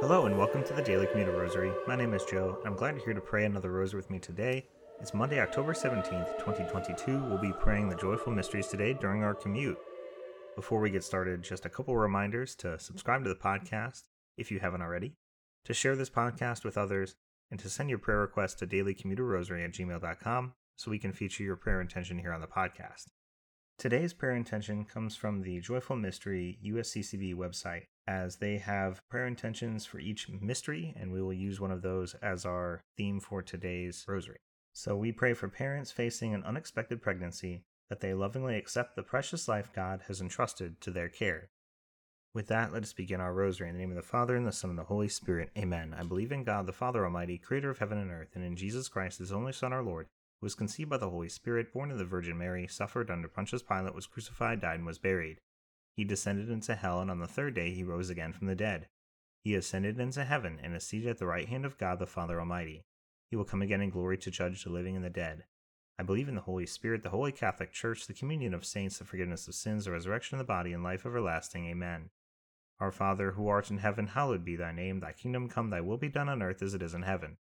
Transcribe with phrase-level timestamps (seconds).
[0.00, 1.72] Hello and welcome to the Daily Commuter Rosary.
[1.88, 4.20] My name is Joe, and I'm glad you're here to pray another rosary with me
[4.20, 4.64] today.
[5.00, 7.24] It's Monday, October 17th, 2022.
[7.24, 9.76] We'll be praying the joyful mysteries today during our commute.
[10.54, 14.04] Before we get started, just a couple reminders to subscribe to the podcast
[14.36, 15.14] if you haven't already,
[15.64, 17.16] to share this podcast with others,
[17.50, 21.56] and to send your prayer requests to dailycommuterrosary at gmail.com so we can feature your
[21.56, 23.06] prayer intention here on the podcast.
[23.78, 29.84] Today's prayer intention comes from the Joyful Mystery USCCB website, as they have prayer intentions
[29.84, 34.02] for each mystery, and we will use one of those as our theme for today's
[34.08, 34.38] rosary.
[34.72, 39.46] So we pray for parents facing an unexpected pregnancy that they lovingly accept the precious
[39.46, 41.50] life God has entrusted to their care.
[42.34, 44.52] With that, let us begin our rosary in the name of the Father, and the
[44.52, 45.50] Son, and the Holy Spirit.
[45.58, 45.94] Amen.
[45.98, 48.88] I believe in God, the Father Almighty, creator of heaven and earth, and in Jesus
[48.88, 50.06] Christ, his only Son, our Lord,
[50.40, 53.62] who was conceived by the Holy Spirit, born of the Virgin Mary, suffered under Pontius
[53.62, 55.40] Pilate, was crucified, died, and was buried.
[55.98, 58.86] He descended into hell, and on the third day he rose again from the dead.
[59.42, 62.38] He ascended into heaven, and is seated at the right hand of God the Father
[62.38, 62.84] Almighty.
[63.28, 65.46] He will come again in glory to judge the living and the dead.
[65.98, 69.04] I believe in the Holy Spirit, the Holy Catholic Church, the communion of saints, the
[69.04, 71.66] forgiveness of sins, the resurrection of the body, and life everlasting.
[71.66, 72.10] Amen.
[72.78, 75.00] Our Father, who art in heaven, hallowed be thy name.
[75.00, 77.38] Thy kingdom come, thy will be done on earth as it is in heaven.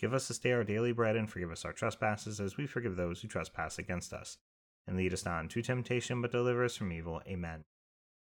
[0.00, 2.96] Give us this day our daily bread, and forgive us our trespasses, as we forgive
[2.96, 4.38] those who trespass against us.
[4.86, 7.20] And lead us not into temptation, but deliver us from evil.
[7.28, 7.64] Amen.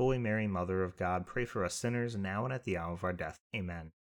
[0.00, 3.04] Holy Mary, Mother of God, pray for us sinners, now and at the hour of
[3.04, 3.38] our death.
[3.54, 3.92] Amen.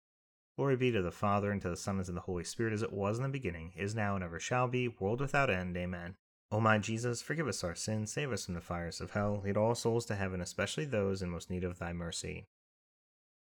[0.55, 2.81] Glory be to the Father, and to the Son, and to the Holy Spirit, as
[2.81, 5.75] it was in the beginning, is now, and ever shall be, world without end.
[5.75, 6.15] Amen.
[6.53, 9.57] O my Jesus, forgive us our sins, save us from the fires of hell, lead
[9.57, 12.45] all souls to heaven, especially those in most need of thy mercy.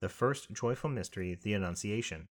[0.01, 2.29] The first joyful mystery, the Annunciation.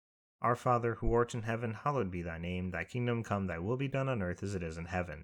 [0.42, 2.72] Our Father, who art in heaven, hallowed be thy name.
[2.72, 5.24] Thy kingdom come, thy will be done on earth as it is in heaven.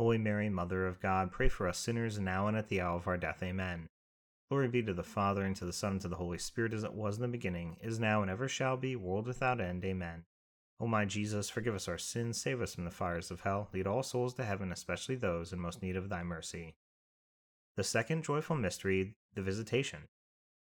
[0.00, 3.06] Holy Mary, Mother of God, pray for us sinners, now and at the hour of
[3.06, 3.42] our death.
[3.42, 3.86] Amen.
[4.48, 6.84] Glory be to the Father, and to the Son, and to the Holy Spirit, as
[6.84, 9.84] it was in the beginning, is now, and ever shall be, world without end.
[9.84, 10.24] Amen.
[10.80, 13.86] O my Jesus, forgive us our sins, save us from the fires of hell, lead
[13.86, 16.76] all souls to heaven, especially those in most need of thy mercy.
[17.76, 20.08] The second joyful mystery, the Visitation.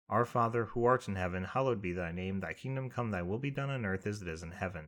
[0.09, 3.37] Our Father, who art in heaven, hallowed be thy name, thy kingdom come, thy will
[3.37, 4.87] be done on earth as it is in heaven.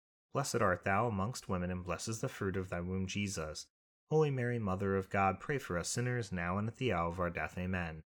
[0.33, 3.67] Blessed art thou amongst women, and blessed is the fruit of thy womb, Jesus.
[4.09, 7.19] Holy Mary, Mother of God, pray for us sinners, now and at the hour of
[7.19, 7.57] our death.
[7.57, 8.03] Amen.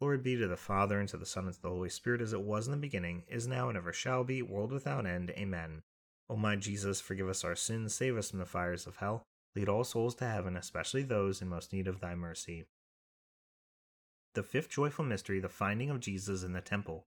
[0.00, 2.32] Glory be to the Father, and to the Son, and to the Holy Spirit, as
[2.32, 5.30] it was in the beginning, is now, and ever shall be, world without end.
[5.30, 5.82] Amen.
[6.28, 9.22] O my Jesus, forgive us our sins, save us from the fires of hell,
[9.54, 12.64] lead all souls to heaven, especially those in most need of thy mercy.
[14.34, 17.06] The fifth joyful mystery, the finding of Jesus in the temple.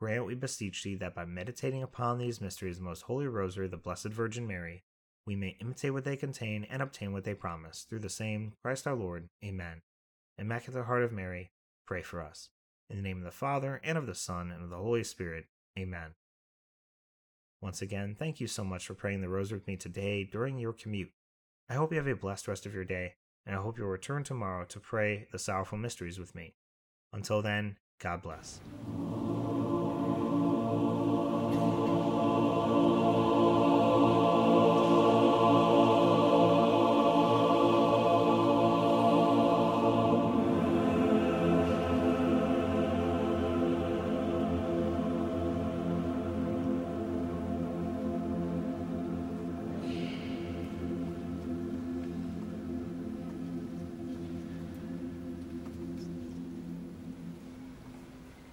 [0.00, 3.76] Grant, we beseech thee, that by meditating upon these mysteries the most holy rosary the
[3.76, 4.82] Blessed Virgin Mary,
[5.26, 8.86] we may imitate what they contain and obtain what they promise, through the same Christ
[8.86, 9.28] our Lord.
[9.44, 9.82] Amen.
[10.38, 11.50] Immaculate Heart of Mary,
[11.86, 12.50] pray for us.
[12.90, 15.46] In the name of the Father, and of the Son, and of the Holy Spirit.
[15.78, 16.14] Amen.
[17.62, 20.72] Once again, thank you so much for praying the rosary with me today during your
[20.74, 21.10] commute.
[21.68, 23.14] I hope you have a blessed rest of your day,
[23.46, 26.54] and I hope you'll return tomorrow to pray the sorrowful mysteries with me.
[27.12, 28.60] Until then, God bless.